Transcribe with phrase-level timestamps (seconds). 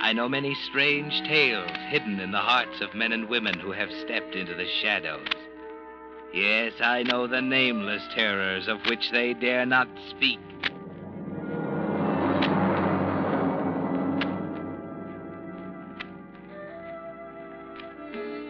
[0.00, 3.90] I know many strange tales hidden in the hearts of men and women who have
[4.04, 5.28] stepped into the shadows.
[6.32, 10.40] Yes, I know the nameless terrors of which they dare not speak.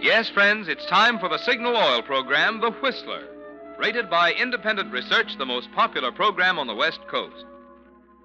[0.01, 3.25] Yes, friends, it's time for the Signal Oil program, The Whistler.
[3.79, 7.45] Rated by independent research, the most popular program on the West Coast.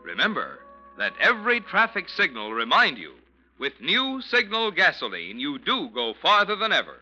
[0.04, 0.60] Remember,
[0.98, 3.14] let every traffic signal remind you
[3.58, 7.00] with new Signal gasoline, you do go farther than ever.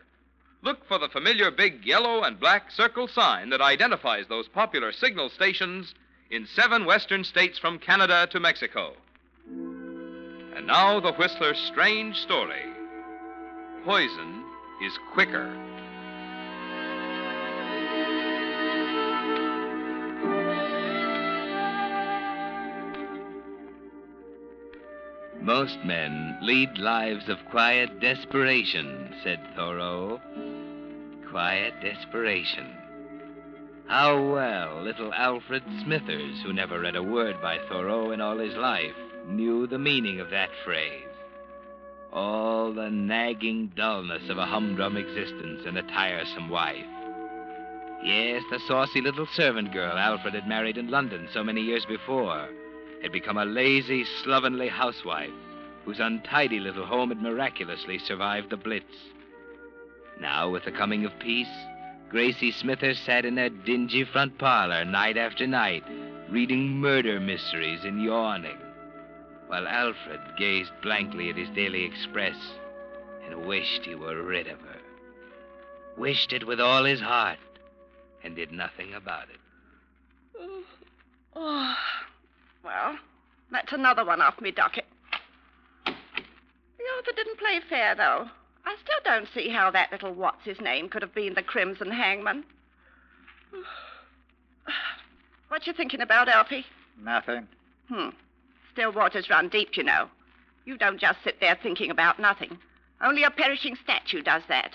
[0.62, 5.30] Look for the familiar big yellow and black circle sign that identifies those popular signal
[5.30, 5.94] stations
[6.30, 8.94] in seven western states from Canada to Mexico.
[9.46, 12.62] And now, the Whistler's strange story.
[13.84, 14.44] Poison
[14.80, 15.52] is quicker.
[25.44, 30.18] Most men lead lives of quiet desperation, said Thoreau.
[31.28, 32.72] Quiet desperation.
[33.86, 38.54] How well little Alfred Smithers, who never read a word by Thoreau in all his
[38.54, 38.96] life,
[39.26, 41.12] knew the meaning of that phrase.
[42.10, 46.86] All the nagging dullness of a humdrum existence and a tiresome wife.
[48.02, 52.48] Yes, the saucy little servant girl Alfred had married in London so many years before
[53.04, 55.30] had become a lazy, slovenly housewife
[55.84, 58.96] whose untidy little home had miraculously survived the Blitz.
[60.18, 61.54] Now, with the coming of peace,
[62.08, 65.84] Gracie Smithers sat in her dingy front parlor night after night,
[66.30, 68.56] reading murder mysteries and yawning,
[69.48, 72.36] while Alfred gazed blankly at his daily express
[73.26, 74.80] and wished he were rid of her.
[75.98, 77.38] Wished it with all his heart
[78.22, 79.40] and did nothing about it.
[80.40, 80.62] Oh,
[81.36, 81.76] oh.
[82.64, 82.96] Well,
[83.50, 84.86] that's another one off me docket.
[85.84, 88.28] The author didn't play fair, though.
[88.66, 91.90] I still don't see how that little what's his name could have been the Crimson
[91.90, 92.44] Hangman.
[95.48, 96.66] What you thinking about, Alfie?
[97.00, 97.46] Nothing.
[97.88, 98.08] Hmm.
[98.72, 100.08] Still waters run deep, you know.
[100.64, 102.58] You don't just sit there thinking about nothing.
[103.00, 104.72] Only a perishing statue does that.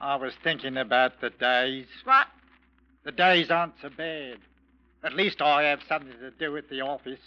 [0.00, 1.86] I was thinking about the days.
[2.02, 2.26] What?
[3.04, 4.38] The days aren't so bad.
[5.04, 7.20] At least I have something to do at the office.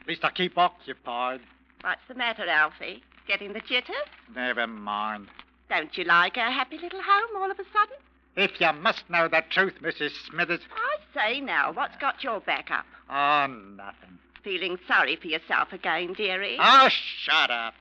[0.00, 1.40] At least I keep occupied.
[1.80, 3.02] What's the matter, Alfie?
[3.26, 3.94] Getting the jitters?
[4.34, 5.28] Never mind.
[5.68, 7.96] Don't you like our happy little home all of a sudden?
[8.36, 10.10] If you must know the truth, Mrs.
[10.30, 10.60] Smithers.
[10.72, 12.86] I say now, what's got your back up?
[13.10, 14.18] Oh, nothing.
[14.44, 16.56] Feeling sorry for yourself again, dearie?
[16.60, 17.74] Oh, shut up.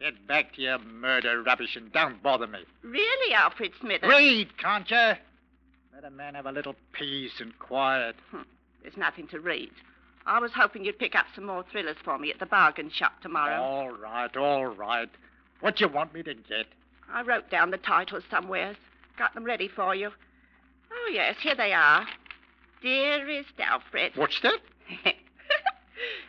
[0.00, 2.58] Get back to your murder rubbish and don't bother me.
[2.82, 4.10] Really, Alfred Smithers?
[4.10, 5.12] Read, can't you?
[5.96, 8.16] Let a man have a little peace and quiet.
[8.30, 8.42] Hmm.
[8.82, 9.70] There's nothing to read.
[10.26, 13.22] I was hoping you'd pick up some more thrillers for me at the bargain shop
[13.22, 13.62] tomorrow.
[13.62, 15.08] All right, all right.
[15.60, 16.66] What you want me to get?
[17.10, 18.76] I wrote down the titles somewheres.
[19.16, 20.10] Got them ready for you.
[20.92, 22.06] Oh, yes, here they are.
[22.82, 24.12] Dearest Alfred.
[24.16, 24.58] What's that?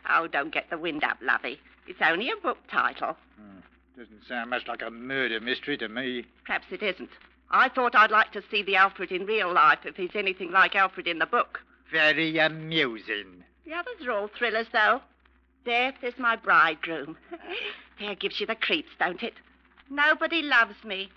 [0.10, 1.60] oh, don't get the wind up, lovey.
[1.88, 3.18] It's only a book title.
[3.38, 3.60] Hmm.
[4.00, 6.24] Doesn't sound much like a murder mystery to me.
[6.46, 7.10] Perhaps it isn't.
[7.50, 10.76] I thought I'd like to see the Alfred in real life if he's anything like
[10.76, 11.62] Alfred in the book.
[11.92, 13.44] Very amusing.
[13.66, 15.02] The others are all thrillers, though.
[15.66, 17.18] Death is my bridegroom.
[18.00, 19.34] there gives you the creeps, don't it?
[19.90, 21.10] Nobody loves me.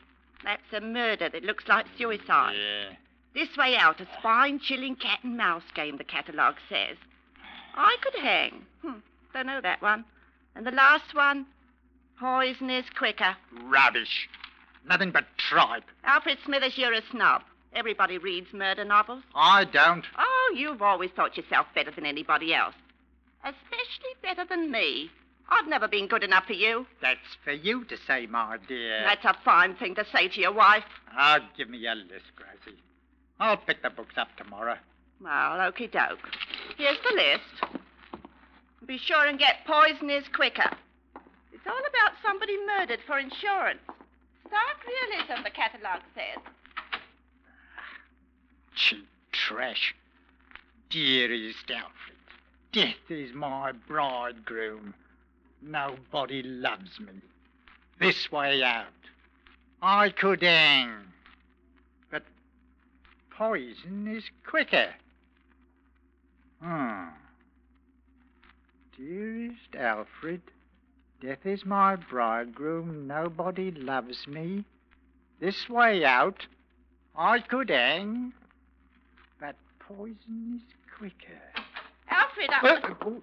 [0.44, 2.54] That's a murder that looks like suicide.
[2.56, 2.96] Yeah.
[3.34, 6.96] This way out, a spine chilling cat and mouse game, the catalogue says.
[7.74, 8.64] I could hang.
[8.82, 8.98] Hmm.
[9.32, 10.04] Don't know that one.
[10.56, 11.46] And the last one,
[12.18, 13.36] poison is quicker.
[13.64, 14.28] Rubbish.
[14.88, 15.84] Nothing but tripe.
[16.04, 17.42] Alfred Smithers, you're a snob.
[17.72, 19.22] Everybody reads murder novels.
[19.34, 20.04] I don't.
[20.18, 22.74] Oh, you've always thought yourself better than anybody else.
[23.44, 25.10] Especially better than me.
[25.48, 26.86] I've never been good enough for you.
[27.00, 29.02] That's for you to say, my dear.
[29.02, 30.84] That's a fine thing to say to your wife.
[31.16, 32.78] Ah, give me a list, Gracie.
[33.38, 34.76] I'll pick the books up tomorrow.
[35.22, 36.18] Well, okey doke.
[36.76, 37.82] Here's the list.
[38.86, 40.70] Be sure and get poison is quicker.
[41.52, 43.80] It's all about somebody murdered for insurance.
[44.50, 46.42] Stark realism, the catalogue says.
[48.74, 49.94] Cheap trash.
[50.90, 52.18] Dearest Alfred,
[52.72, 54.92] death is my bridegroom.
[55.62, 57.12] Nobody loves me.
[58.00, 58.86] This way out.
[59.82, 60.90] I could hang.
[62.10, 62.24] But
[63.30, 64.88] poison is quicker.
[66.60, 67.10] Hmm.
[68.96, 70.42] Dearest Alfred,
[71.20, 73.06] death is my bridegroom.
[73.06, 74.64] Nobody loves me.
[75.40, 76.46] This way out.
[77.16, 78.32] I could hang.
[79.40, 81.40] But poison is quicker.
[82.08, 82.68] Alfred, I...
[82.68, 83.22] Uh, oh,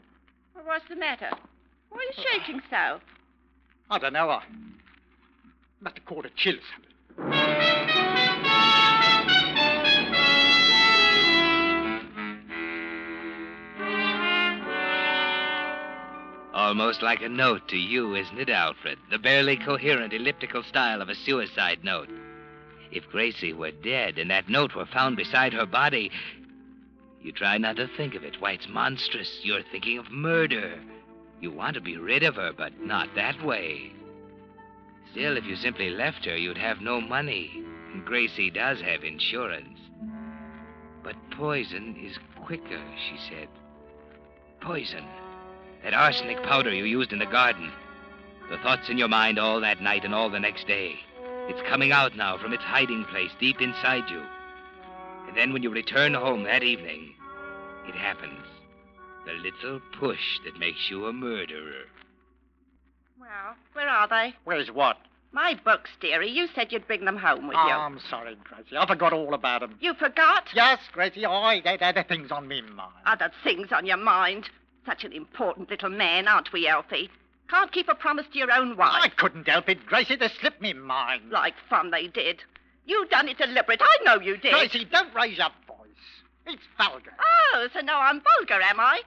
[0.63, 1.29] what's the matter?
[1.89, 2.99] Why are you shaking so?
[3.89, 4.29] I don't know.
[4.29, 4.43] I
[5.81, 7.96] must have caught a chill or something.
[16.67, 18.99] Almost like a note to you, isn't it, Alfred?
[19.09, 22.09] The barely coherent elliptical style of a suicide note.
[22.91, 26.11] If Gracie were dead and that note were found beside her body,
[27.21, 28.41] you try not to think of it.
[28.41, 29.39] Why, it's monstrous.
[29.43, 30.77] You're thinking of murder.
[31.39, 33.93] You want to be rid of her, but not that way.
[35.11, 37.63] Still, if you simply left her, you'd have no money.
[37.93, 39.79] And Gracie does have insurance.
[41.01, 43.47] But poison is quicker, she said.
[44.59, 45.05] Poison.
[45.83, 47.71] That arsenic powder you used in the garden.
[48.49, 50.95] The thoughts in your mind all that night and all the next day.
[51.47, 54.21] It's coming out now from its hiding place deep inside you.
[55.27, 57.13] And then when you return home that evening,
[57.87, 58.45] it happens.
[59.25, 61.83] The little push that makes you a murderer.
[63.19, 64.33] Well, where are they?
[64.45, 64.97] Where's what?
[65.33, 66.29] My books, dearie.
[66.29, 67.73] You said you'd bring them home with Oh, you.
[67.73, 68.77] I'm sorry, Gracie.
[68.77, 69.75] I forgot all about them.
[69.81, 70.45] You forgot?
[70.53, 72.93] Yes, Gracie, I had other things on me mind.
[73.05, 74.49] Other things on your mind.
[74.87, 77.09] Such an important little man, aren't we, Alfie?
[77.49, 79.01] Can't keep a promise to your own wife.
[79.03, 80.15] I couldn't help it, Gracie.
[80.15, 81.29] They slipped me mine.
[81.29, 82.41] Like fun they did.
[82.85, 83.81] You done it deliberate.
[83.83, 84.53] I know you did.
[84.53, 85.89] Gracie, don't raise your voice.
[86.45, 87.11] It's vulgar.
[87.19, 89.01] Oh, so now I'm vulgar, am I?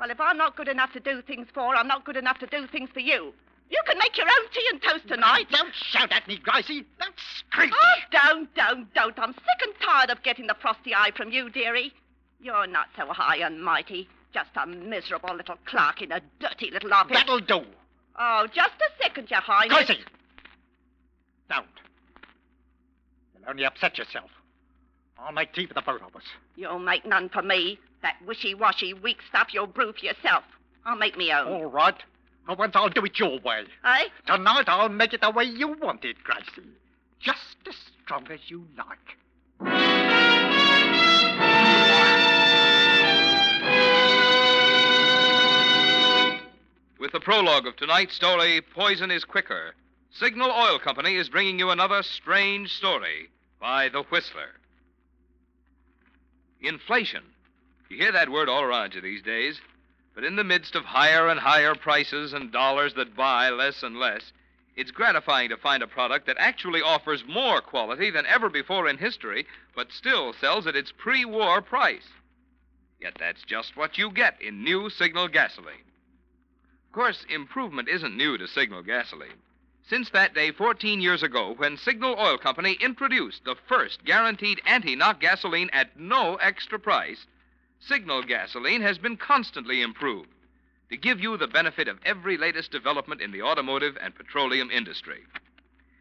[0.00, 2.46] Well, if I'm not good enough to do things for, I'm not good enough to
[2.46, 3.34] do things for you.
[3.68, 5.48] You can make your own tea and toast tonight.
[5.50, 6.86] Don't shout at me, Gracie.
[6.98, 7.74] Don't screech.
[7.74, 9.18] Oh, don't, don't, don't.
[9.18, 11.92] I'm sick and tired of getting the frosty eye from you, dearie.
[12.40, 14.08] You're not so high and mighty.
[14.32, 17.16] Just a miserable little clerk in a dirty little office.
[17.16, 17.62] That'll do.
[18.18, 19.86] Oh, just a second, Your Highness.
[19.86, 20.04] Gracie!
[21.48, 21.66] Don't.
[23.34, 24.30] You'll only upset yourself.
[25.18, 26.22] I'll make tea for the both of us.
[26.56, 27.78] You'll make none for me.
[28.02, 30.44] That wishy-washy, weak stuff you'll brew for yourself.
[30.84, 31.48] I'll make me own.
[31.48, 31.96] All right.
[32.46, 33.64] For once, I'll do it your way.
[33.84, 34.04] Eh?
[34.26, 36.68] Tonight, I'll make it the way you want it, Gracie.
[37.20, 40.47] Just as strong as you like.
[46.98, 49.74] With the prologue of tonight's story, Poison is Quicker,
[50.10, 53.28] Signal Oil Company is bringing you another strange story
[53.60, 54.58] by The Whistler.
[56.60, 57.22] Inflation.
[57.88, 59.60] You hear that word all around you these days.
[60.12, 63.96] But in the midst of higher and higher prices and dollars that buy less and
[63.96, 64.32] less,
[64.74, 68.98] it's gratifying to find a product that actually offers more quality than ever before in
[68.98, 69.46] history,
[69.76, 72.08] but still sells at its pre war price.
[73.00, 75.87] Yet that's just what you get in new Signal gasoline.
[76.88, 79.42] Of course, improvement isn't new to Signal gasoline.
[79.88, 84.96] Since that day 14 years ago, when Signal Oil Company introduced the first guaranteed anti
[84.96, 87.26] knock gasoline at no extra price,
[87.78, 90.30] Signal gasoline has been constantly improved
[90.88, 95.26] to give you the benefit of every latest development in the automotive and petroleum industry.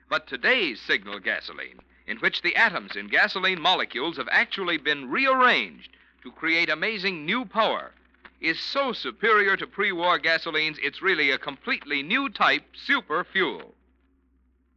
[0.08, 5.90] But today's Signal gasoline, in which the atoms in gasoline molecules have actually been rearranged
[6.24, 7.92] to create amazing new power,
[8.40, 13.74] is so superior to pre war gasolines, it's really a completely new type super fuel.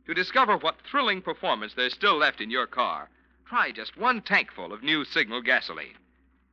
[0.06, 3.10] To discover what thrilling performance there's still left in your car,
[3.46, 5.98] try just one tankful of new Signal gasoline.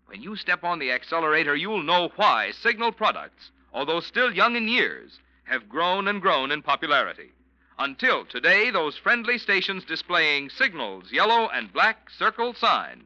[0.08, 4.68] When you step on the accelerator, you'll know why Signal products, although still young in
[4.68, 7.32] years, have grown and grown in popularity.
[7.80, 13.06] Until today, those friendly stations displaying Signal's yellow and black circle sign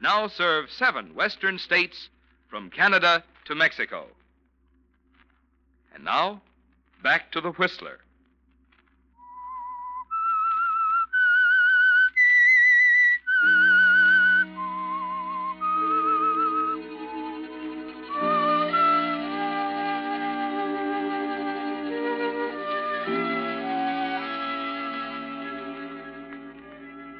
[0.00, 2.08] now serve seven western states
[2.48, 4.06] from Canada to Mexico.
[5.94, 6.42] And now,
[7.02, 8.00] back to the Whistler.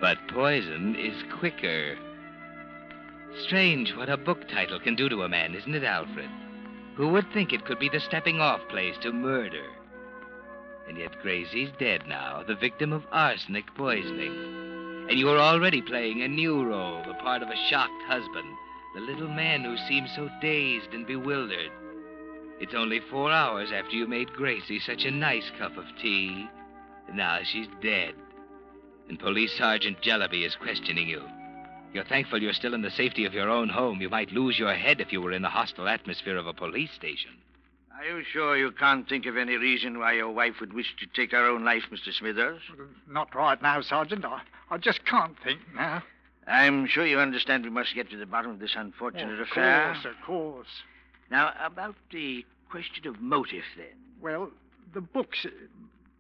[0.00, 1.96] But poison is quicker.
[3.42, 6.30] Strange what a book title can do to a man, isn't it, Alfred?
[6.96, 9.64] Who would think it could be the stepping off place to murder?
[10.88, 15.06] And yet Gracie's dead now, the victim of arsenic poisoning.
[15.10, 18.48] And you're already playing a new role, the part of a shocked husband,
[18.94, 21.70] the little man who seems so dazed and bewildered.
[22.58, 26.48] It's only four hours after you made Gracie such a nice cup of tea.
[27.06, 28.14] And now she's dead.
[29.10, 31.22] And Police Sergeant Jellaby is questioning you.
[31.96, 34.02] You're thankful you're still in the safety of your own home.
[34.02, 36.90] You might lose your head if you were in the hostile atmosphere of a police
[36.92, 37.30] station.
[37.96, 41.06] Are you sure you can't think of any reason why your wife would wish to
[41.06, 42.12] take her own life, Mr.
[42.12, 42.60] Smithers?
[43.08, 44.26] Not right now, Sergeant.
[44.26, 46.02] I, I just can't think now.
[46.46, 49.48] I'm sure you understand we must get to the bottom of this unfortunate oh, of
[49.48, 49.94] affair.
[49.94, 50.82] course, of course.
[51.30, 53.86] Now, about the question of motive, then.
[54.20, 54.50] Well,
[54.92, 55.46] the books.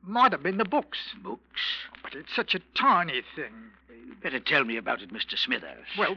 [0.06, 0.98] Might have been the books.
[1.22, 1.60] Books?
[2.02, 3.52] But it's such a tiny thing.
[3.90, 5.36] You'd better tell me about it, Mr.
[5.36, 5.86] Smithers.
[5.98, 6.16] Well,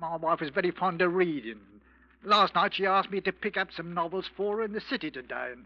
[0.00, 1.58] my wife is very fond of reading.
[2.22, 5.10] Last night she asked me to pick up some novels for her in the city
[5.10, 5.64] today, and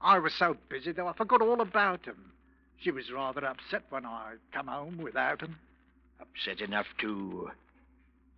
[0.00, 2.32] I was so busy that I forgot all about them.
[2.78, 5.56] She was rather upset when I come home without them.
[6.20, 7.50] Upset enough to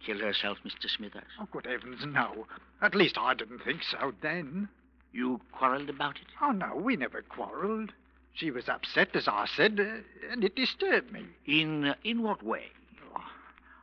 [0.04, 0.88] kill herself, Mr.
[0.88, 1.24] Smithers?
[1.38, 2.46] Oh, good heavens, no.
[2.80, 4.68] At least I didn't think so then.
[5.12, 6.28] You quarreled about it?
[6.40, 7.92] Oh, no, we never quarreled.
[8.34, 11.24] She was upset, as I said, uh, and it disturbed me.
[11.46, 12.66] In uh, in what way?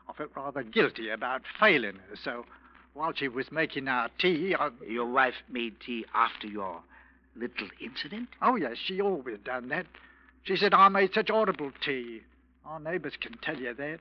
[0.07, 2.45] I felt rather guilty about failing her, so
[2.93, 4.69] while she was making our tea, I...
[4.87, 6.81] Your wife made tea after your
[7.35, 8.29] little incident?
[8.41, 9.85] Oh, yes, she always done that.
[10.43, 12.21] She said I made such horrible tea.
[12.65, 13.99] Our neighbors can tell you that.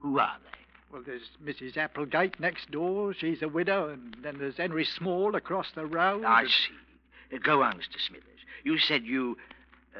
[0.00, 0.92] Who are they?
[0.92, 1.76] Well, there's Mrs.
[1.78, 3.14] Applegate next door.
[3.14, 6.24] She's a widow, and then there's Henry Small across the road.
[6.24, 7.34] I and- see.
[7.36, 7.98] Uh, go on, Mr.
[8.06, 8.40] Smithers.
[8.64, 9.36] You said you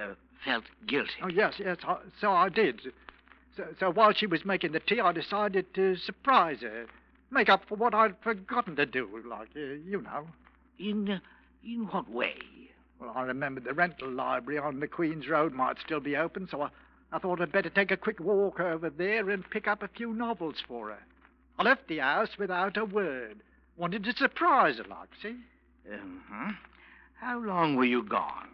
[0.00, 1.11] uh, felt guilty.
[1.23, 2.81] Oh, yes, yes, I, so I did.
[3.57, 6.87] So, so while she was making the tea, I decided to surprise her.
[7.31, 10.29] Make up for what I'd forgotten to do, like, uh, you know.
[10.79, 11.19] In uh,
[11.65, 12.37] in what way?
[13.00, 16.62] Well, I remembered the rental library on the Queen's Road might still be open, so
[16.62, 16.69] I,
[17.12, 20.12] I thought I'd better take a quick walk over there and pick up a few
[20.12, 20.99] novels for her.
[21.59, 23.41] I left the house without a word.
[23.76, 25.37] Wanted to surprise her, like, see?
[25.93, 26.53] Uh-huh.
[27.15, 28.49] How long were you gone?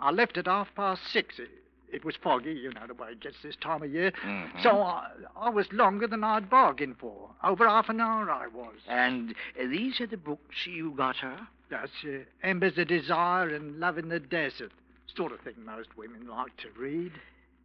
[0.00, 1.38] I left at half past six.
[1.38, 1.48] It,
[1.90, 4.12] it was foggy, you know the way it gets this time of year.
[4.24, 4.62] Mhm.
[4.62, 7.30] So I, I was longer than I'd bargained for.
[7.42, 8.76] Over half an hour I was.
[8.88, 11.48] And uh, these are the books you got her?
[11.70, 14.72] That's uh, Embers of Desire and Love in the Desert.
[15.16, 17.12] Sort of thing most women like to read.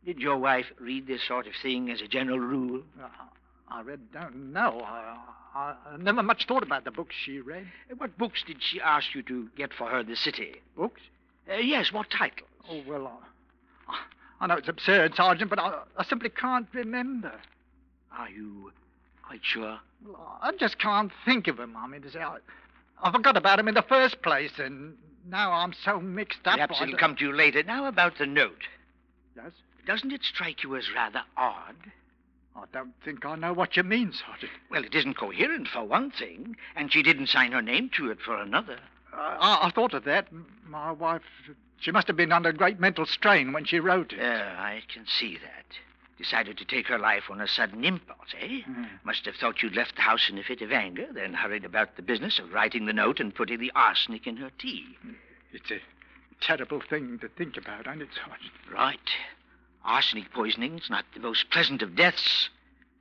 [0.06, 2.82] Did your wife read this sort of thing as a general rule?
[3.02, 3.08] Uh,
[3.70, 4.82] I read, don't know.
[4.86, 5.18] I,
[5.56, 7.68] I, I never much thought about the books she read.
[7.98, 10.62] What books did she ask you to get for her in the city?
[10.76, 11.02] Books?
[11.50, 12.48] Uh, yes, what title?
[12.70, 13.12] Oh, well,
[13.88, 13.98] I,
[14.40, 17.34] I know it's absurd, Sergeant, but I, I simply can't remember.
[18.18, 18.72] Are you
[19.26, 19.80] quite sure?
[20.06, 21.76] Well, I just can't think of them.
[21.76, 22.38] I mean, to say, I,
[23.02, 24.96] I forgot about them in the first place, and
[25.30, 26.56] now I'm so mixed up.
[26.56, 27.64] Perhaps it'll come to you later.
[27.64, 28.64] Now about the note.
[29.36, 29.52] Yes?
[29.86, 31.76] Doesn't it strike you as rather odd?
[32.56, 34.52] I don't think I know what you mean, Sergeant.
[34.70, 38.20] Well, it isn't coherent for one thing, and she didn't sign her name to it
[38.24, 38.78] for another.
[39.16, 40.28] I, I, thought of that.
[40.68, 41.22] My wife,
[41.80, 44.20] she must have been under great mental strain when she wrote it.
[44.20, 45.66] Yeah, I can see that.
[46.18, 48.62] Decided to take her life on a sudden impulse, eh?
[48.62, 48.84] Hmm.
[49.04, 51.96] Must have thought you'd left the house in a fit of anger, then hurried about
[51.96, 54.86] the business of writing the note and putting the arsenic in her tea.
[55.52, 55.80] It's a
[56.40, 58.52] terrible thing to think about, and it's Sergeant?
[58.72, 59.10] Right.
[59.84, 62.50] Arsenic poisoning's not the most pleasant of deaths.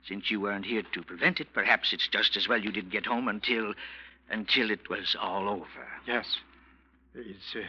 [0.07, 3.05] Since you weren't here to prevent it, perhaps it's just as well you didn't get
[3.05, 3.73] home until
[4.29, 5.87] until it was all over.
[6.07, 6.37] Yes.
[7.15, 7.59] Is, uh,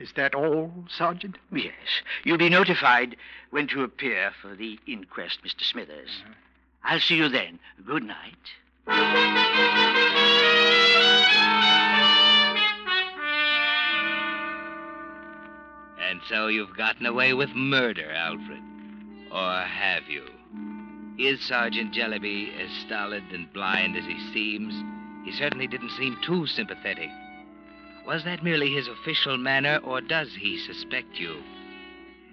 [0.00, 1.36] is that all, Sergeant?
[1.52, 1.74] Yes.
[2.24, 3.16] You'll be notified
[3.50, 5.62] when to appear for the inquest, Mr.
[5.62, 6.22] Smithers.
[6.82, 7.58] I'll see you then.
[7.86, 8.36] Good night.
[16.08, 18.62] And so you've gotten away with murder, Alfred.
[19.30, 20.24] Or have you?
[21.18, 24.74] Is Sergeant Jellyby as stolid and blind as he seems?
[25.24, 27.10] He certainly didn't seem too sympathetic.
[28.06, 31.42] Was that merely his official manner, or does he suspect you?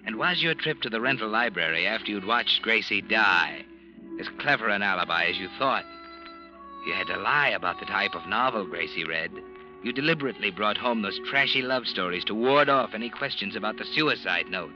[0.06, 3.64] And was your trip to the rental library after you'd watched Gracie die
[4.18, 5.84] as clever an alibi as you thought?
[6.86, 9.30] You had to lie about the type of novel Gracie read.
[9.84, 13.84] You deliberately brought home those trashy love stories to ward off any questions about the
[13.84, 14.72] suicide note.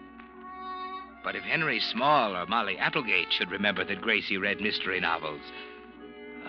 [1.24, 5.40] But if Henry Small or Molly Applegate should remember that Gracie read mystery novels.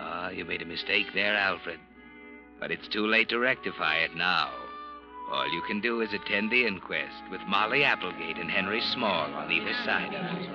[0.06, 1.80] Ah, you made a mistake there, Alfred.
[2.60, 4.50] But it's too late to rectify it now.
[5.32, 9.52] All you can do is attend the inquest with Molly Applegate and Henry Small on
[9.52, 10.50] either side of it.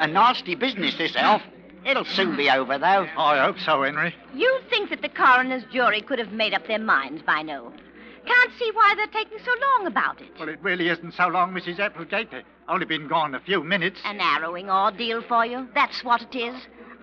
[0.00, 1.42] A nasty business, this, Elf.
[1.86, 3.06] It'll soon be over, though.
[3.16, 4.14] I hope so, Henry.
[4.34, 7.72] You think that the coroner's jury could have made up their minds by now.
[8.26, 10.28] Can't see why they're taking so long about it.
[10.38, 11.78] Well, it really isn't so long, Mrs.
[11.78, 12.30] Applegate.
[12.30, 14.00] They've only been gone a few minutes.
[14.04, 15.66] A narrowing ordeal for you.
[15.74, 16.54] That's what it is.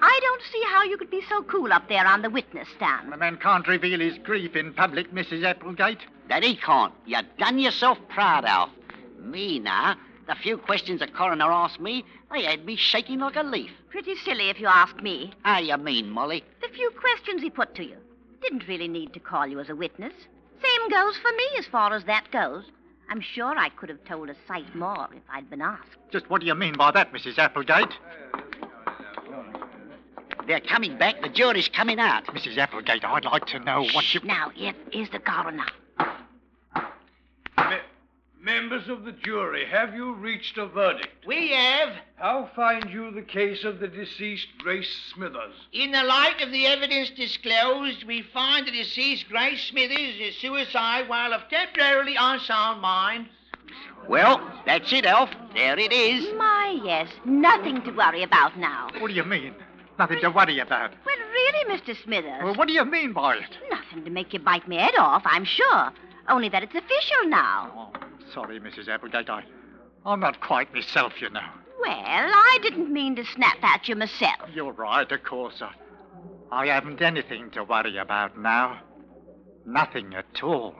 [0.01, 3.11] I don't see how you could be so cool up there on the witness stand.
[3.11, 5.43] The man can't reveal his grief in public, Mrs.
[5.43, 5.99] Applegate.
[6.29, 6.93] That he can't.
[7.05, 8.69] You done yourself proud, Alf.
[9.19, 9.95] Me, now,
[10.27, 13.71] the few questions the coroner asked me, they had me shaking like a leaf.
[13.89, 15.33] Pretty silly if you ask me.
[15.43, 16.43] How you mean, Molly?
[16.61, 17.97] The few questions he put to you.
[18.41, 20.13] Didn't really need to call you as a witness.
[20.61, 22.65] Same goes for me as far as that goes.
[23.09, 25.89] I'm sure I could have told a sight more if I'd been asked.
[26.11, 27.37] Just what do you mean by that, Mrs.
[27.37, 27.93] Applegate?
[30.47, 31.21] They're coming back.
[31.21, 32.25] The jury's coming out.
[32.27, 32.57] Mrs.
[32.57, 34.21] Applegate, I'd like to know what you.
[34.23, 35.65] Now, here is the coroner.
[37.57, 37.77] Me-
[38.41, 41.07] members of the jury, have you reached a verdict?
[41.25, 45.53] We have, How find you the case of the deceased Grace Smithers?
[45.73, 51.09] in the light of the evidence disclosed, we find the deceased Grace Smithers is suicide
[51.09, 53.27] while of temporarily unsound mind.
[54.07, 55.31] Well, that's it, Elf.
[55.55, 56.31] There it is.
[56.37, 57.09] My, yes.
[57.25, 58.89] Nothing to worry about now.
[58.99, 59.55] What do you mean?
[59.97, 60.91] Nothing to worry about.
[61.05, 61.95] Well, really, Mr.
[62.03, 62.43] Smithers.
[62.43, 63.57] Well, what do you mean by it?
[63.69, 65.91] Nothing to make you bite me head off, I'm sure.
[66.27, 67.91] Only that it's official now.
[67.95, 67.99] Oh,
[68.33, 68.87] sorry, Mrs.
[68.89, 69.29] Applegate.
[69.29, 69.43] I,
[70.05, 71.47] I'm not quite myself, you know.
[71.79, 74.49] Well, I didn't mean to snap at you myself.
[74.53, 75.61] You're right, of course.
[75.61, 75.71] I,
[76.51, 78.81] I haven't anything to worry about now.
[79.65, 80.75] Nothing at all.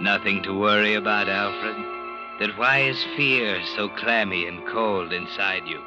[0.00, 1.76] Nothing to worry about, Alfred.
[2.38, 5.82] Then why is fear so clammy and cold inside you?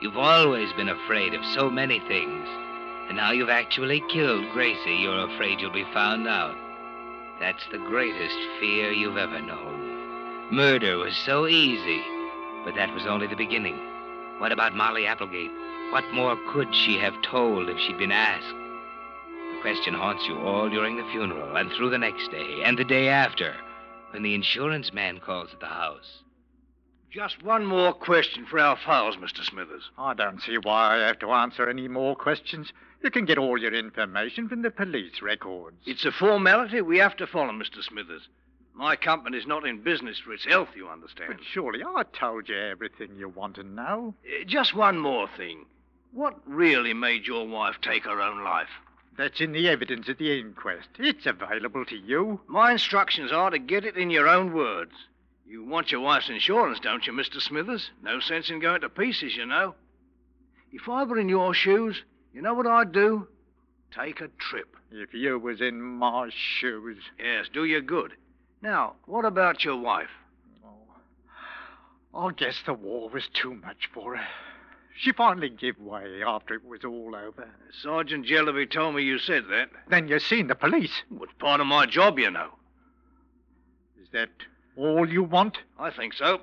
[0.00, 2.46] You've always been afraid of so many things.
[3.08, 6.54] And now you've actually killed Gracie, you're afraid you'll be found out.
[7.40, 10.52] That's the greatest fear you've ever known.
[10.52, 12.02] Murder was so easy,
[12.62, 13.78] but that was only the beginning.
[14.36, 15.52] What about Molly Applegate?
[15.92, 18.65] What more could she have told if she'd been asked?
[19.66, 22.84] The question haunts you all during the funeral, and through the next day, and the
[22.84, 23.52] day after,
[24.12, 26.22] when the insurance man calls at the house.
[27.10, 29.42] Just one more question for our files, Mr.
[29.42, 29.90] Smithers.
[29.98, 32.72] I don't see why I have to answer any more questions.
[33.02, 35.78] You can get all your information from the police records.
[35.84, 37.82] It's a formality we have to follow, Mr.
[37.82, 38.28] Smithers.
[38.72, 41.34] My company's not in business for its health, you understand.
[41.38, 44.14] But surely I told you everything you want to know.
[44.24, 45.66] Uh, Just one more thing.
[46.12, 48.68] What really made your wife take her own life?
[49.16, 50.88] That's in the evidence at the inquest.
[50.98, 52.40] It's available to you.
[52.46, 54.92] My instructions are to get it in your own words.
[55.46, 57.40] You want your wife's insurance, don't you, Mr.
[57.40, 57.90] Smithers?
[58.02, 59.74] No sense in going to pieces, you know.
[60.72, 62.02] If I were in your shoes,
[62.34, 63.28] you know what I'd do?
[63.96, 64.76] Take a trip.
[64.90, 66.98] If you was in my shoes.
[67.18, 68.12] Yes, do you good.
[68.60, 70.10] Now, what about your wife?
[72.12, 74.26] Oh, I guess the war was too much for her.
[74.98, 77.48] She finally gave way after it was all over.
[77.82, 79.68] Sergeant Jellyby told me you said that.
[79.88, 81.02] Then you seen the police.
[81.20, 82.50] It's part of my job, you know.
[84.02, 84.30] Is that
[84.76, 85.58] all you want?
[85.78, 86.40] I think so.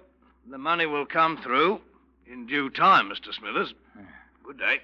[0.50, 1.82] The money will come through
[2.28, 3.34] in due time, Mr.
[3.34, 3.74] Smithers.
[4.44, 4.82] Good day.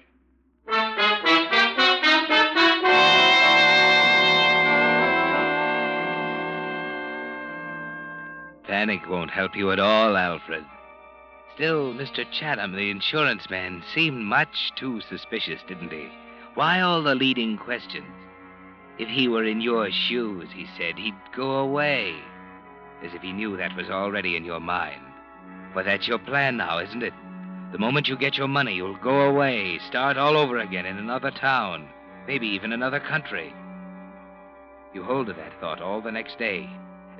[8.66, 10.64] Panic won't help you at all, Alfred.
[11.60, 12.24] Still, Mr.
[12.32, 16.08] Chatham, the insurance man, seemed much too suspicious, didn't he?
[16.54, 18.06] Why all the leading questions?
[18.98, 22.14] If he were in your shoes, he said, he'd go away.
[23.04, 25.02] As if he knew that was already in your mind.
[25.74, 27.12] But that's your plan now, isn't it?
[27.72, 31.30] The moment you get your money, you'll go away, start all over again in another
[31.30, 31.90] town,
[32.26, 33.52] maybe even another country.
[34.94, 36.70] You hold to that thought all the next day,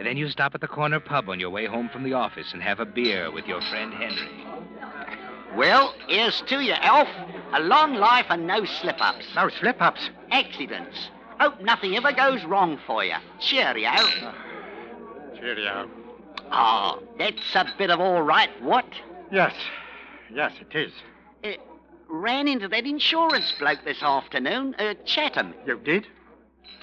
[0.00, 2.54] and then you stop at the corner pub on your way home from the office
[2.54, 4.46] and have a beer with your friend Henry.
[5.54, 7.06] Well, here's to you, Elf.
[7.52, 9.26] A long life and no slip ups.
[9.36, 10.08] No slip ups.
[10.30, 11.10] Accidents.
[11.38, 13.16] Hope nothing ever goes wrong for you.
[13.40, 13.92] Cheerio.
[15.38, 15.90] Cheerio.
[16.50, 18.86] Oh, that's a bit of all right, what?
[19.30, 19.52] Yes.
[20.32, 20.92] Yes, it is.
[21.44, 21.60] Uh,
[22.08, 25.52] ran into that insurance bloke this afternoon, uh, Chatham.
[25.66, 26.06] You did?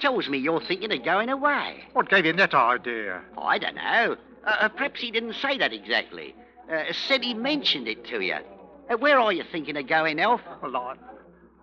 [0.00, 1.84] Tells me you're thinking of going away.
[1.92, 3.20] What gave you that idea?
[3.36, 4.16] I don't know.
[4.46, 6.34] Uh, uh, perhaps he didn't say that exactly.
[6.72, 8.36] Uh, said he mentioned it to you.
[8.88, 10.40] Uh, where are you thinking of going, Elf?
[10.62, 10.94] Well, I,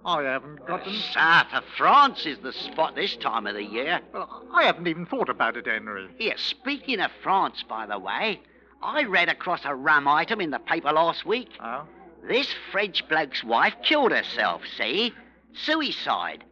[0.03, 0.85] I haven't got.
[1.13, 4.01] South of France is the spot this time of the year.
[4.13, 6.09] Well, I haven't even thought about it, Henry.
[6.17, 8.41] Here, speaking of France, by the way,
[8.83, 11.49] I read across a rum item in the paper last week.
[11.63, 11.85] Oh?
[12.27, 15.13] This French bloke's wife killed herself, see?
[15.53, 16.43] Suicide.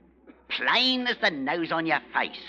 [0.57, 2.43] Plain as the nose on your face.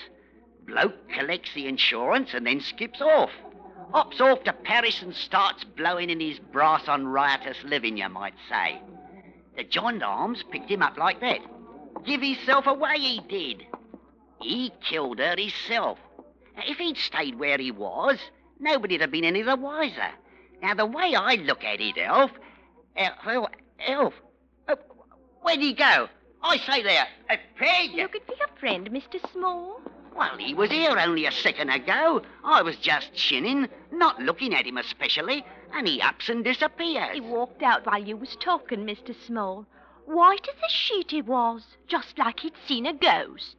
[0.66, 3.30] Bloke collects the insurance and then skips off.
[3.92, 8.34] Hops off to Paris and starts blowing in his brass on riotous living, you might
[8.48, 8.80] say.
[9.56, 11.40] The gendarmes picked him up like that.
[12.04, 13.66] Give himself away, he did.
[14.40, 15.98] He killed her himself.
[16.56, 18.18] If he'd stayed where he was,
[18.58, 20.10] nobody'd have been any the wiser.
[20.62, 22.32] Now, the way I look at it, Elf,
[22.96, 23.48] Elf,
[23.86, 24.14] Elf,
[24.68, 24.76] uh,
[25.42, 26.08] where'd he go?
[26.46, 27.94] I say there, uh, Peg.
[27.94, 29.18] Looking for a friend, Mr.
[29.32, 29.80] Small.
[30.14, 32.20] Well, he was here only a second ago.
[32.44, 37.14] I was just chinning, not looking at him especially, and he ups and disappears.
[37.14, 39.14] He walked out while you was talking, Mr.
[39.26, 39.66] Small.
[40.04, 43.56] White as a sheet he was, just like he'd seen a ghost.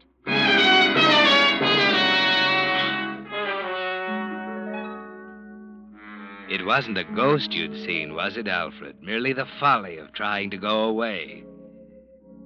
[6.47, 9.01] It wasn't a ghost you'd seen, was it, Alfred?
[9.01, 11.43] Merely the folly of trying to go away.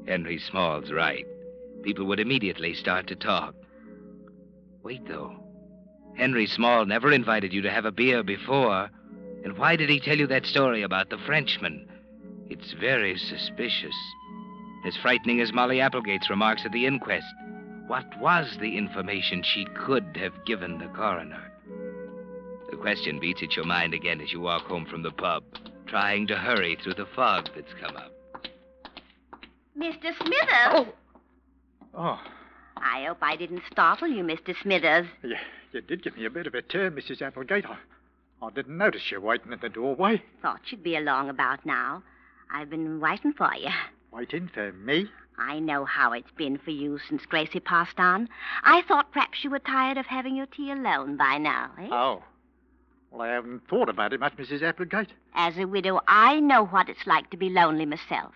[0.09, 1.27] Henry Small's right.
[1.83, 3.53] People would immediately start to talk.
[4.81, 5.35] Wait, though.
[6.17, 8.89] Henry Small never invited you to have a beer before.
[9.43, 11.87] And why did he tell you that story about the Frenchman?
[12.49, 13.95] It's very suspicious.
[14.83, 17.27] As frightening as Molly Applegate's remarks at the inquest.
[17.85, 21.51] What was the information she could have given the coroner?
[22.71, 25.43] The question beats at your mind again as you walk home from the pub,
[25.85, 28.11] trying to hurry through the fog that's come up.
[29.79, 30.15] Mr.
[30.17, 30.93] Smithers?
[31.93, 32.19] Oh,
[32.77, 34.53] I hope I didn't startle you, Mr.
[34.61, 35.07] Smithers.
[35.23, 35.35] you,
[35.71, 37.21] you did give me a bit of a turn, Mrs.
[37.21, 37.65] Applegate.
[37.65, 37.77] I,
[38.41, 40.21] I didn't notice you waiting at the doorway.
[40.41, 42.03] Thought you'd be along about now.
[42.53, 43.69] I've been waiting for you.
[44.11, 45.07] Waiting for me?
[45.37, 48.27] I know how it's been for you since Gracie passed on.
[48.63, 51.87] I thought perhaps you were tired of having your tea alone by now, eh?
[51.89, 52.23] Oh.
[53.11, 54.61] Well, I haven't thought about it much, Mrs.
[54.61, 55.09] Applegate.
[55.33, 58.33] As a widow, I know what it's like to be lonely myself.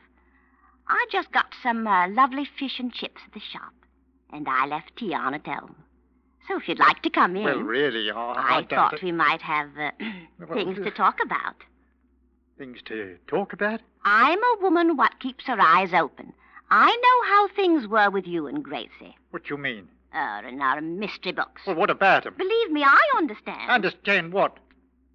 [0.87, 3.73] I just got some uh, lovely fish and chips at the shop,
[4.31, 5.75] and I left tea on at home.
[6.47, 9.41] So if you'd like to come in, Well, really, I, I, I thought we might
[9.41, 9.91] have uh,
[10.53, 11.55] things to talk about.
[12.57, 13.79] Things to talk about?
[14.03, 16.33] I'm a woman what keeps her eyes open.
[16.69, 19.15] I know how things were with you and Gracie.
[19.31, 19.87] What you mean?
[20.13, 21.61] Uh, in our mystery books.
[21.65, 22.35] Well, what about 'em?
[22.37, 23.71] Believe me, I understand.
[23.71, 24.57] Understand what?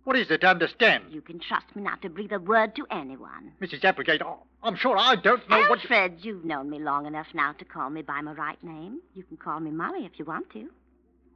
[0.05, 1.05] What is it to understand?
[1.11, 3.53] You can trust me not to breathe a word to anyone.
[3.61, 3.85] Mrs.
[3.85, 4.23] Applegate,
[4.63, 5.91] I'm sure I don't know what you...
[5.95, 9.01] Alfred, you've known me long enough now to call me by my right name.
[9.15, 10.69] You can call me Molly if you want to.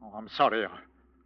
[0.03, 0.67] Oh, I'm sorry.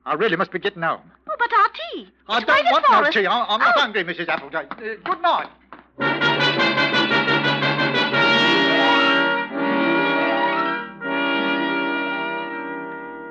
[0.05, 1.01] I, really must be getting home.
[1.29, 2.09] Oh, but our tea.
[2.29, 3.14] I It's don't want no us.
[3.14, 3.27] tea.
[3.27, 3.81] I, I'm not Oh.
[3.81, 4.29] hungry, Mrs.
[4.29, 4.72] Applegate.
[4.72, 6.42] Uh, good night.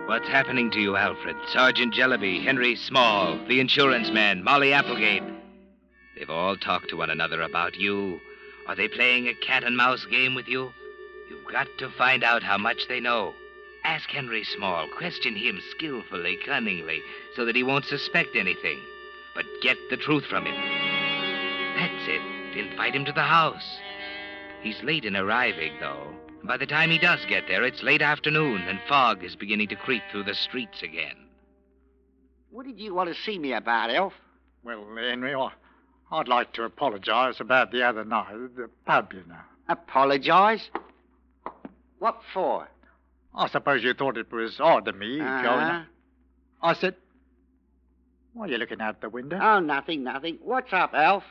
[0.08, 1.36] What's happening to you, Alfred?
[1.48, 5.24] Sergeant Jellaby, Henry Small, the insurance man, Molly Applegate.
[6.16, 8.20] They've all talked to one another about you.
[8.68, 10.72] Are they playing a cat and mouse game with you?
[11.28, 13.34] You've got to find out how much they know.
[13.84, 14.88] Ask Henry Small.
[14.96, 17.02] Question him skillfully, cunningly,
[17.36, 18.80] so that he won't suspect anything.
[19.34, 20.56] But get the truth from him.
[21.78, 22.22] That's it.
[22.56, 23.80] Invite him to the house.
[24.62, 26.14] He's late in arriving, though.
[26.46, 29.76] By the time he does get there, it's late afternoon, and fog is beginning to
[29.76, 31.16] creep through the streets again.
[32.52, 34.14] What did you want to see me about, Elf?
[34.64, 35.50] Well, Henry, I,
[36.12, 39.36] I'd like to apologize about the other night at the pub, you know.
[39.70, 40.70] Apologize?
[42.00, 42.68] What for?
[43.34, 45.42] I suppose you thought it was odd of me Uh-huh.
[45.44, 45.86] going up.
[46.62, 46.96] I said,
[48.34, 49.40] why are you looking out the window?
[49.42, 50.38] Oh, nothing, nothing.
[50.42, 51.24] What's up, Elf?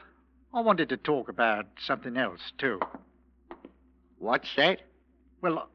[0.53, 2.81] I wanted to talk about something else, too.
[4.19, 4.81] What's that?
[5.45, 5.69] Well,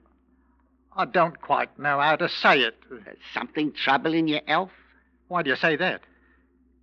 [0.98, 2.76] I don't quite know how to say it.
[3.36, 4.72] Something troubling you, Elf?
[5.28, 6.02] Why do you say that?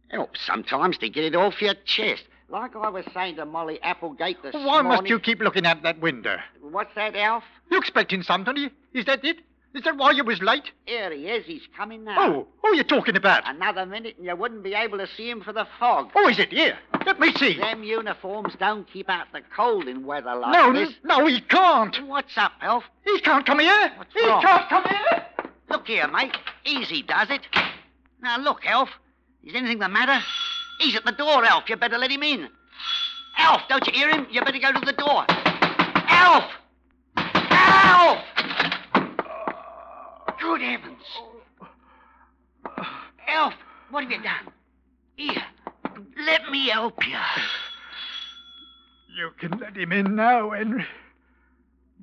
[0.09, 2.23] Helps sometimes to get it off your chest.
[2.49, 4.69] Like I was saying to Molly Applegate this morning.
[4.69, 5.03] Why morning.
[5.03, 6.37] must you keep looking out that window?
[6.61, 7.43] What's that, Alf?
[7.73, 8.71] You expecting somebody?
[8.95, 9.39] Is that it?
[9.77, 10.71] Is that why you was late?
[10.87, 11.45] Here he is.
[11.45, 12.17] He's coming now.
[12.19, 13.43] Oh, who are you talking about?
[13.47, 16.11] Another minute and you wouldn't be able to see him for the fog.
[16.15, 16.79] Oh, is it here?
[17.05, 17.59] Let me see.
[17.59, 20.95] Them uniforms don't keep out the cold in weather like no, this.
[21.05, 21.95] no, no, he can't.
[22.07, 22.85] What's up, Elf?
[23.05, 23.93] He can't come here.
[23.99, 24.41] What's he wrong?
[24.41, 25.27] can't come here.
[25.69, 26.35] Look here, mate.
[26.65, 27.43] Easy does it.
[28.23, 28.89] Now, look, Elf.
[29.45, 30.25] Is anything the matter?
[30.81, 31.69] He's at the door, Elf.
[31.69, 32.49] You better let him in.
[33.37, 34.27] Elf, don't you hear him?
[34.31, 35.27] You better go to the door.
[36.09, 36.45] Elf!
[37.51, 38.19] Elf!
[40.67, 40.99] Heavens.
[43.29, 43.55] Elf,
[43.91, 44.53] what have you done?
[45.15, 45.43] Here,
[46.27, 47.17] let me help you.
[49.17, 50.85] You can let him in now, Henry.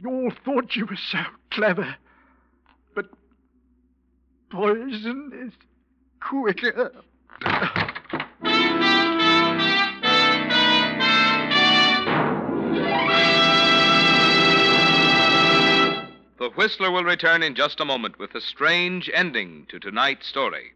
[0.01, 1.19] You all thought you were so
[1.51, 1.95] clever.
[2.95, 3.09] But
[4.49, 5.53] poison is
[6.21, 6.91] quicker.
[16.43, 20.73] The Whistler will return in just a moment with a strange ending to tonight's story.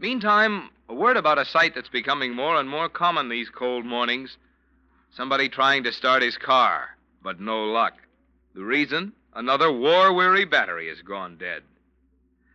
[0.00, 4.36] Meantime, a word about a sight that's becoming more and more common these cold mornings.
[5.12, 7.94] Somebody trying to start his car, but no luck.
[8.56, 9.12] The reason?
[9.32, 11.62] Another war weary battery has gone dead.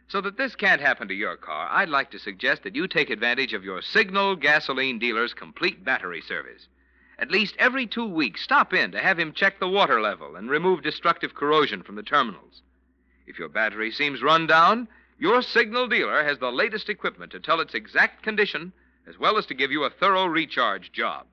[0.09, 3.09] So that this can't happen to your car, I'd like to suggest that you take
[3.09, 6.67] advantage of your Signal gasoline dealer's complete battery service.
[7.19, 10.49] At least every two weeks, stop in to have him check the water level and
[10.49, 12.61] remove destructive corrosion from the terminals.
[13.25, 17.59] If your battery seems run down, your Signal dealer has the latest equipment to tell
[17.59, 18.71] its exact condition
[19.07, 21.25] as well as to give you a thorough recharge job.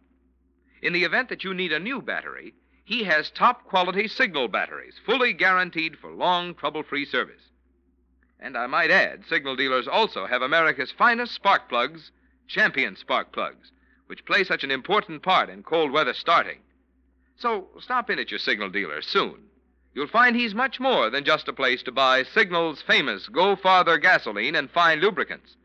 [0.80, 4.98] In the event that you need a new battery, he has top quality Signal batteries,
[5.04, 7.50] fully guaranteed for long, trouble free service.
[8.40, 12.10] And I might add, Signal dealers also have America's finest spark plugs,
[12.46, 13.72] champion spark plugs,
[14.06, 16.58] which play such an important part in cold weather starting.
[17.36, 19.44] So stop in at your Signal dealer soon.
[19.94, 23.98] You'll find he's much more than just a place to buy Signal's famous Go Farther
[23.98, 25.56] gasoline and fine lubricants.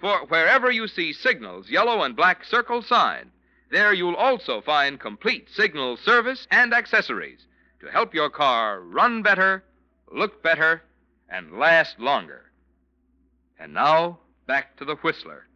[0.00, 3.30] For wherever you see Signal's yellow and black circle sign,
[3.70, 7.46] there you'll also find complete Signal service and accessories
[7.80, 9.64] to help your car run better,
[10.12, 10.82] look better,
[11.28, 12.50] and last longer.
[13.58, 15.46] And now, back to the Whistler.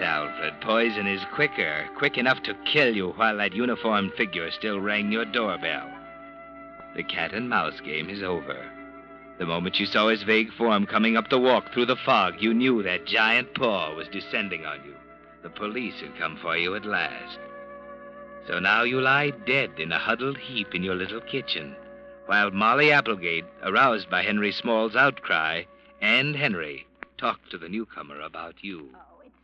[0.00, 5.10] Alfred, poison is quicker, quick enough to kill you while that uniformed figure still rang
[5.10, 5.90] your doorbell.
[6.94, 8.64] The cat and mouse game is over.
[9.38, 12.54] The moment you saw his vague form coming up the walk through the fog, you
[12.54, 14.94] knew that giant paw was descending on you.
[15.42, 17.38] The police had come for you at last.
[18.46, 21.76] So now you lie dead in a huddled heap in your little kitchen,
[22.26, 25.64] while Molly Applegate, aroused by Henry Small's outcry,
[26.00, 26.86] and Henry
[27.18, 28.88] talk to the newcomer about you.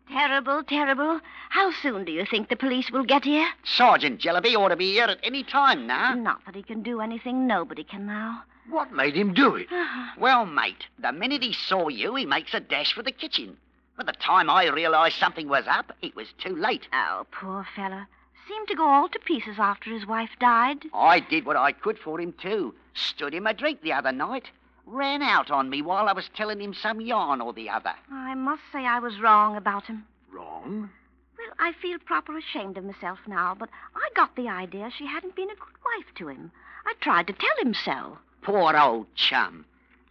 [0.09, 1.21] Terrible, terrible.
[1.51, 3.49] How soon do you think the police will get here?
[3.65, 6.15] Sergeant Jellaby ought to be here at any time now.
[6.15, 7.47] Not that he can do anything.
[7.47, 8.43] Nobody can now.
[8.69, 9.67] What made him do it?
[9.73, 10.15] Uh-huh.
[10.19, 13.57] Well, mate, the minute he saw you, he makes a dash for the kitchen.
[13.97, 16.87] By the time I realized something was up, it was too late.
[16.93, 18.03] Oh, poor fellow.
[18.49, 20.85] Seemed to go all to pieces after his wife died.
[20.93, 22.75] I did what I could for him, too.
[22.95, 24.51] Stood him a drink the other night.
[24.87, 27.95] Ran out on me while I was telling him some yarn or the other.
[28.11, 30.05] I must say I was wrong about him.
[30.31, 30.91] Wrong?
[31.39, 35.37] Well, I feel proper ashamed of myself now, but I got the idea she hadn't
[35.37, 36.53] been a good wife to him.
[36.87, 38.19] I tried to tell him so.
[38.43, 39.65] Poor old chum.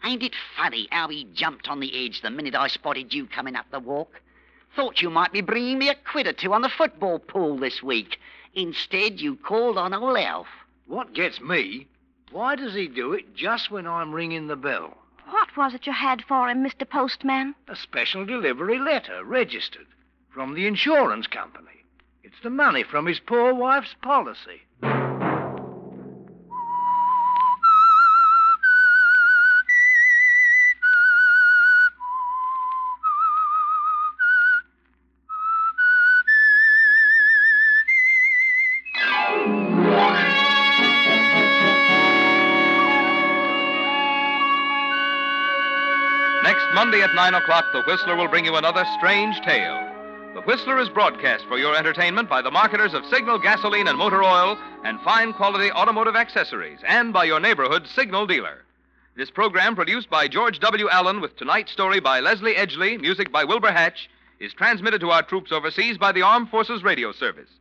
[0.03, 3.55] Ain't it funny how he jumped on the edge the minute I spotted you coming
[3.55, 4.21] up the walk?
[4.75, 7.83] Thought you might be bringing me a quid or two on the football pool this
[7.83, 8.19] week.
[8.53, 10.47] Instead, you called on old Elf.
[10.87, 11.87] What gets me?
[12.31, 14.97] Why does he do it just when I'm ringing the bell?
[15.29, 16.89] What was it you had for him, Mr.
[16.89, 17.55] Postman?
[17.67, 19.87] A special delivery letter, registered,
[20.29, 21.83] from the insurance company.
[22.23, 24.61] It's the money from his poor wife's policy.
[46.81, 49.87] Monday at 9 o'clock, The Whistler will bring you another strange tale.
[50.33, 54.23] The Whistler is broadcast for your entertainment by the marketers of Signal gasoline and motor
[54.23, 58.65] oil and fine quality automotive accessories, and by your neighborhood Signal dealer.
[59.15, 60.89] This program, produced by George W.
[60.89, 65.21] Allen with tonight's story by Leslie Edgley, music by Wilbur Hatch, is transmitted to our
[65.21, 67.60] troops overseas by the Armed Forces Radio Service.